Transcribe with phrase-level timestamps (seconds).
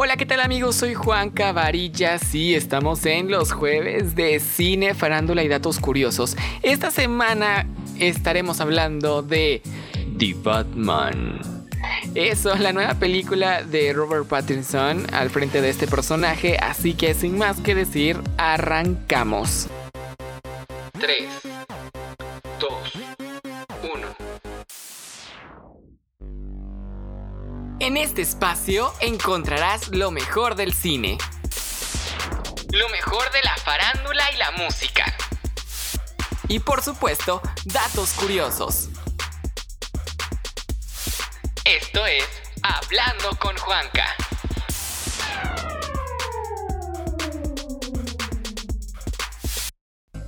[0.00, 0.76] Hola, ¿qué tal amigos?
[0.76, 2.20] Soy Juan Cavarilla.
[2.20, 6.36] Sí, estamos en los jueves de cine, farándula y datos curiosos.
[6.62, 7.66] Esta semana
[7.98, 9.60] estaremos hablando de
[10.16, 11.40] The Batman.
[12.14, 17.36] Eso, la nueva película de Robert Pattinson al frente de este personaje, así que sin
[17.36, 19.66] más que decir, arrancamos.
[20.92, 21.57] 3,
[27.88, 31.16] En este espacio encontrarás lo mejor del cine.
[32.70, 35.16] Lo mejor de la farándula y la música.
[36.48, 38.90] Y por supuesto, datos curiosos.
[41.64, 42.26] Esto es
[42.62, 44.14] Hablando con Juanca.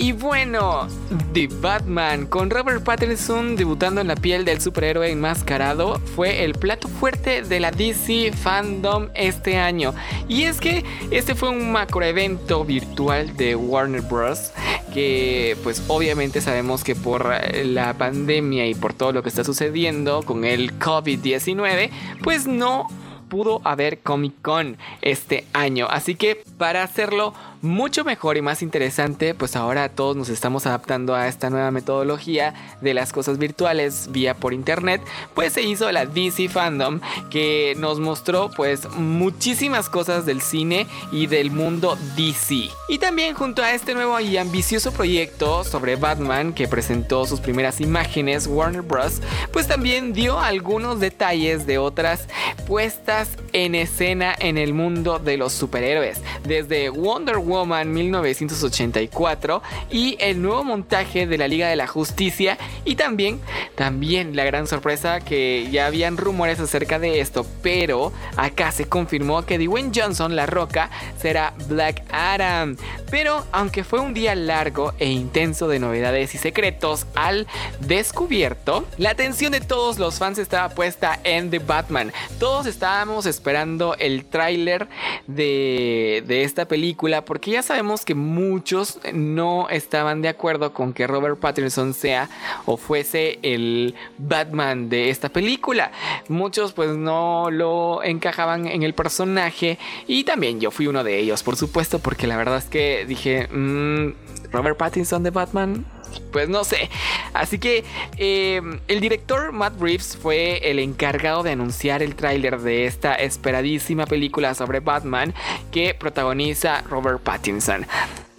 [0.00, 0.86] Y bueno,
[1.34, 6.86] The Batman, con Robert Pattinson debutando en la piel del superhéroe enmascarado, fue el plato
[6.86, 9.92] fuerte de la DC Fandom este año.
[10.28, 14.52] Y es que este fue un macroevento virtual de Warner Bros.
[14.94, 17.32] Que pues obviamente sabemos que por
[17.64, 21.90] la pandemia y por todo lo que está sucediendo con el COVID-19,
[22.22, 22.86] pues no
[23.28, 25.86] pudo haber Comic Con este año.
[25.90, 31.14] Así que para hacerlo mucho mejor y más interesante, pues ahora todos nos estamos adaptando
[31.14, 35.00] a esta nueva metodología de las cosas virtuales vía por internet,
[35.34, 37.00] pues se hizo la DC Fandom
[37.30, 42.68] que nos mostró pues muchísimas cosas del cine y del mundo DC.
[42.88, 47.80] Y también junto a este nuevo y ambicioso proyecto sobre Batman que presentó sus primeras
[47.80, 49.20] imágenes Warner Bros,
[49.52, 52.28] pues también dio algunos detalles de otras
[52.66, 60.42] puestas en escena en el mundo de los superhéroes, desde Wonder Woman 1984 y el
[60.42, 63.40] nuevo montaje de la Liga de la Justicia y también,
[63.74, 69.44] también la gran sorpresa que ya habían rumores acerca de esto, pero acá se confirmó
[69.44, 72.76] que Dwayne Johnson, La Roca, será Black Adam.
[73.10, 77.46] Pero aunque fue un día largo e intenso de novedades y secretos al
[77.80, 82.12] descubierto, la atención de todos los fans estaba puesta en The Batman.
[82.38, 84.88] Todos estábamos esperando el tráiler
[85.26, 91.06] de, de esta película porque ya sabemos que muchos no estaban de acuerdo con que
[91.06, 92.28] Robert Pattinson sea
[92.66, 95.92] o fuese el Batman de esta película.
[96.28, 101.42] Muchos pues no lo encajaban en el personaje y también yo fui uno de ellos,
[101.42, 104.14] por supuesto, porque la verdad es que dije, mm,
[104.50, 105.84] Robert Pattinson de Batman,
[106.32, 106.88] pues no sé.
[107.34, 107.84] Así que
[108.16, 114.06] eh, el director Matt Reeves fue el encargado de anunciar el tráiler de esta esperadísima
[114.06, 115.34] película sobre Batman
[115.70, 117.86] que protagoniza Robert Pattinson.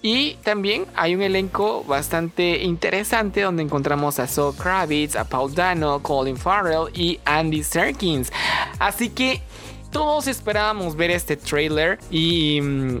[0.00, 6.00] Y también hay un elenco bastante interesante donde encontramos a Saul Kravitz, a Paul Dano,
[6.02, 8.32] Colin Farrell y Andy Serkins.
[8.78, 9.42] Así que
[9.90, 12.98] todos esperábamos ver este trailer y mm,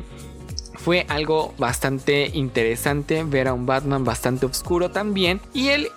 [0.88, 5.38] fue algo bastante interesante ver a un Batman bastante oscuro también.
[5.52, 5.90] Y él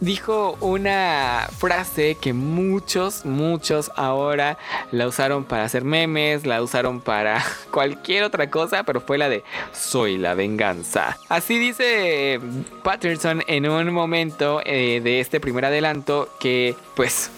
[0.00, 4.58] dijo una frase que muchos, muchos ahora
[4.90, 9.44] la usaron para hacer memes, la usaron para cualquier otra cosa, pero fue la de
[9.70, 11.16] soy la venganza.
[11.28, 12.40] Así dice
[12.82, 17.30] Patterson en un momento eh, de este primer adelanto que pues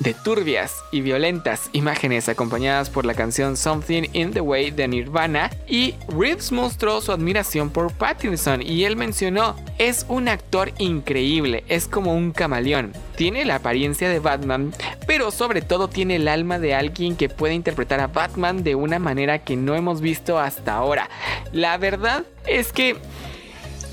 [0.00, 5.50] de turbias y violentas imágenes acompañadas por la canción Something in the Way de Nirvana
[5.68, 11.86] y Reeves mostró su admiración por Pattinson y él mencionó, es un actor increíble, es
[11.86, 14.72] como un camaleón, tiene la apariencia de Batman,
[15.06, 18.98] pero sobre todo tiene el alma de alguien que puede interpretar a Batman de una
[18.98, 21.10] manera que no hemos visto hasta ahora.
[21.52, 22.96] La verdad es que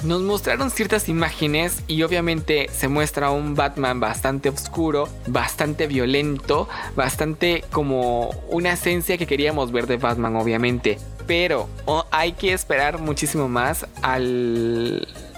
[0.04, 7.64] nos mostraron ciertas imágenes y obviamente se muestra un Batman bastante oscuro, bastante violento, bastante
[7.72, 10.98] como una esencia que queríamos ver de Batman obviamente.
[11.26, 11.68] Pero
[12.12, 13.86] hay que esperar muchísimo más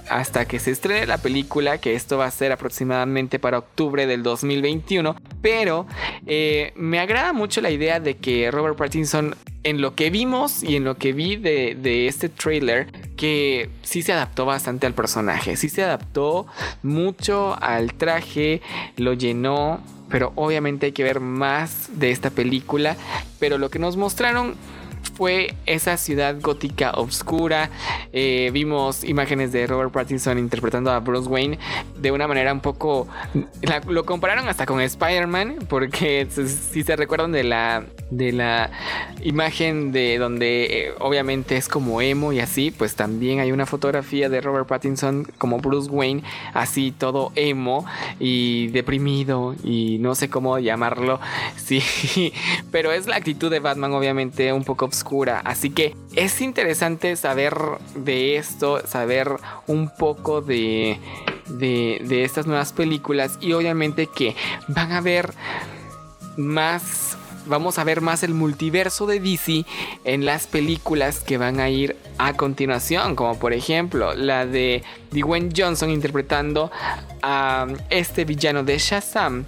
[0.09, 4.21] hasta que se estrene la película, que esto va a ser aproximadamente para octubre del
[4.21, 5.15] 2021.
[5.41, 5.87] Pero
[6.27, 10.75] eh, me agrada mucho la idea de que Robert Pattinson en lo que vimos y
[10.75, 12.87] en lo que vi de, este trailer,
[13.19, 16.47] que sí se adaptó bastante al personaje, sí se adaptó
[16.83, 18.61] mucho al traje,
[18.95, 22.95] lo llenó, pero obviamente hay que ver más de esta película,
[23.37, 24.55] pero lo que nos mostraron
[25.15, 27.69] fue esa ciudad gótica oscura.
[28.13, 31.59] Eh, vimos imágenes de Robert Pattinson interpretando a Bruce Wayne
[31.97, 33.05] de una manera un poco...
[33.85, 36.25] lo compararon hasta con Spider-Man, porque
[36.71, 38.71] si se recuerdan de la de la
[39.21, 44.29] imagen de donde eh, obviamente es como emo y así, pues también hay una fotografía
[44.29, 46.23] de Robert Pattinson como Bruce Wayne,
[46.53, 47.85] así todo emo
[48.19, 51.19] y deprimido y no sé cómo llamarlo,
[51.57, 52.33] sí,
[52.71, 57.55] pero es la actitud de Batman obviamente un poco oscura, así que es interesante saber
[57.95, 59.29] de esto, saber
[59.67, 60.97] un poco de,
[61.47, 64.35] de, de estas nuevas películas y obviamente que
[64.67, 65.33] van a ver
[66.37, 69.65] más vamos a ver más el multiverso de DC
[70.03, 75.49] en las películas que van a ir a continuación, como por ejemplo la de Dwayne
[75.55, 76.71] Johnson interpretando
[77.21, 79.45] a este villano de Shazam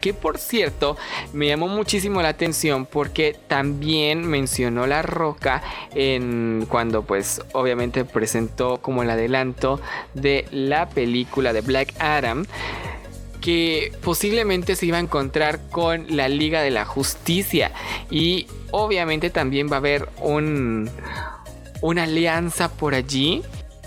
[0.00, 0.96] que por cierto
[1.32, 5.62] me llamó muchísimo la atención porque también mencionó La Roca
[5.94, 9.80] en cuando pues obviamente presentó como el adelanto
[10.14, 12.46] de la película de Black Adam
[13.40, 17.72] que posiblemente se iba a encontrar con la Liga de la Justicia
[18.10, 20.90] y obviamente también va a haber un,
[21.80, 23.42] una alianza por allí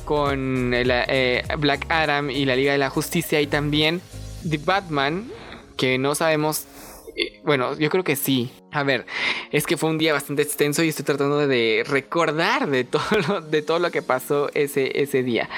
[0.06, 4.02] con eh, Black Adam y la Liga de la Justicia y también
[4.48, 5.32] The Batman
[5.78, 6.66] que no sabemos
[7.16, 8.52] eh, bueno, yo creo que sí.
[8.72, 9.06] A ver,
[9.52, 13.42] es que fue un día bastante extenso y estoy tratando de recordar de todo lo,
[13.42, 15.50] de todo lo que pasó ese, ese día.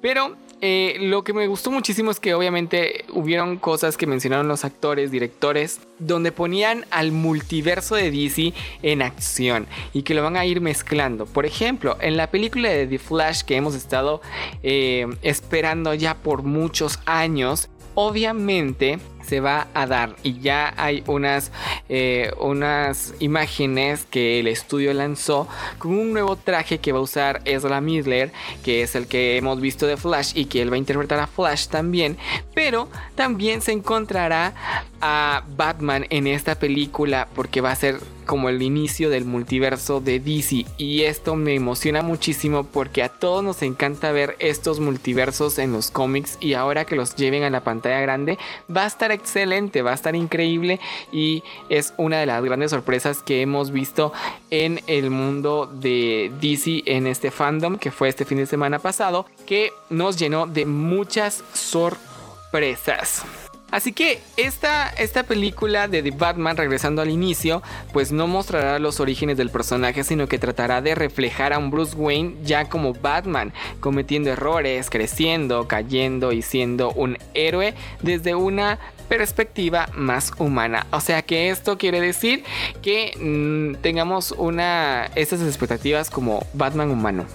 [0.00, 4.64] Pero eh, lo que me gustó muchísimo es que obviamente hubieron cosas que mencionaron los
[4.64, 8.52] actores, directores, donde ponían al multiverso de DC
[8.82, 11.24] en acción y que lo van a ir mezclando.
[11.24, 14.20] Por ejemplo, en la película de The Flash que hemos estado
[14.62, 20.16] eh, esperando ya por muchos años, obviamente se va a dar.
[20.22, 21.52] Y ya hay unas,
[21.88, 27.42] eh, unas imágenes que el estudio lanzó con un nuevo traje que va a usar
[27.44, 28.32] Ezra Miller,
[28.64, 31.26] que es el que hemos visto de Flash y que él va a interpretar a
[31.26, 32.16] Flash también,
[32.54, 34.54] pero también se encontrará
[35.00, 38.00] a Batman en esta película porque va a ser
[38.30, 43.42] como el inicio del multiverso de DC y esto me emociona muchísimo porque a todos
[43.42, 47.64] nos encanta ver estos multiversos en los cómics y ahora que los lleven a la
[47.64, 48.38] pantalla grande
[48.74, 50.78] va a estar excelente, va a estar increíble
[51.10, 54.12] y es una de las grandes sorpresas que hemos visto
[54.50, 59.26] en el mundo de DC en este fandom que fue este fin de semana pasado
[59.44, 63.24] que nos llenó de muchas sorpresas.
[63.70, 67.62] Así que esta, esta película de The Batman, regresando al inicio,
[67.92, 71.96] pues no mostrará los orígenes del personaje, sino que tratará de reflejar a un Bruce
[71.96, 78.78] Wayne ya como Batman, cometiendo errores, creciendo, cayendo y siendo un héroe desde una
[79.08, 80.86] perspectiva más humana.
[80.92, 82.44] O sea que esto quiere decir
[82.80, 87.26] que mm, tengamos una estas expectativas como Batman humano.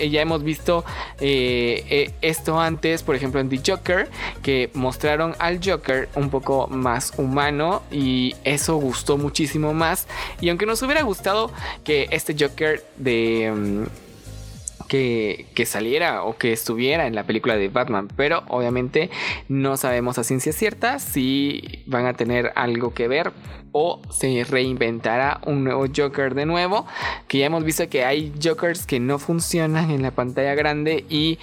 [0.00, 0.84] Eh, ya hemos visto
[1.20, 4.08] eh, eh, esto antes, por ejemplo en The Joker,
[4.42, 10.08] que mostraron al Joker un poco más humano y eso gustó muchísimo más.
[10.40, 11.52] Y aunque nos hubiera gustado
[11.84, 13.52] que este Joker de...
[13.54, 14.09] Mm,
[14.90, 19.08] que, saliera o que estuviera en la película de Batman, pero obviamente
[19.48, 23.32] no sabemos a ciencia cierta si van a tener algo que ver
[23.72, 26.86] o se reinventará un nuevo Joker de nuevo,
[27.28, 31.38] que ya hemos visto que hay Jokers que no funcionan en la pantalla grande y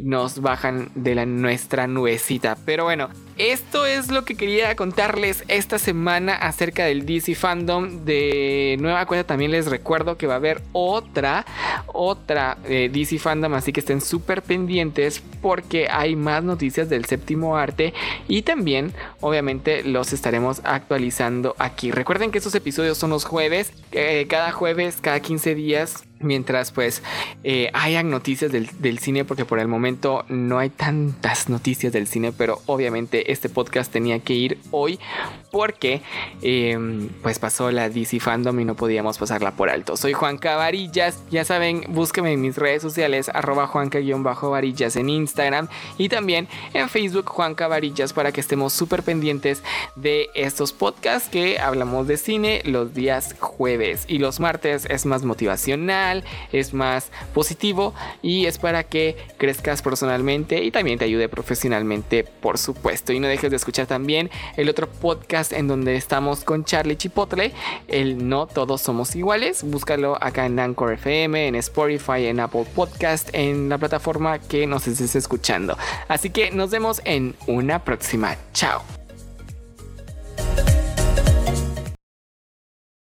[0.00, 2.56] nos bajan de la nuestra nubecita.
[2.64, 3.08] Pero bueno,
[3.38, 8.04] esto es lo que quería contarles esta semana acerca del DC Fandom.
[8.04, 11.44] De nueva cuenta también les recuerdo que va a haber otra,
[11.92, 17.56] otra eh, DC Fandom, así que estén súper pendientes porque hay más noticias del séptimo
[17.56, 17.92] arte
[18.28, 21.90] y también obviamente los estaremos actualizando aquí.
[21.90, 27.02] Recuerden que estos episodios son los jueves, eh, cada jueves, cada 15 días mientras pues
[27.44, 32.32] eh, hayan noticias del, cine porque por el momento no hay tantas noticias del cine
[32.32, 34.98] pero obviamente este podcast tenía que ir hoy
[35.50, 36.02] porque
[36.42, 39.96] em, pues pasó la DC Fandom y no podíamos pasarla por alto.
[39.96, 46.08] Soy Juan Varillas ya saben búsqueme en mis redes sociales arroba Juanca-Varillas en Instagram y
[46.08, 49.62] también en Facebook Juanca Varillas para que estemos súper pendientes
[49.96, 54.04] de estos podcasts que hablamos de cine los días jueves.
[54.08, 56.11] Y los martes es más motivacional
[56.52, 62.58] es más positivo y es para que crezcas personalmente y también te ayude profesionalmente, por
[62.58, 63.12] supuesto.
[63.12, 67.52] Y no dejes de escuchar también el otro podcast en donde estamos con Charlie Chipotle,
[67.88, 69.62] el No Todos Somos Iguales.
[69.64, 74.86] Búscalo acá en Anchor FM, en Spotify, en Apple Podcast, en la plataforma que nos
[74.86, 75.76] estés escuchando.
[76.08, 78.36] Así que nos vemos en una próxima.
[78.52, 79.01] Chao.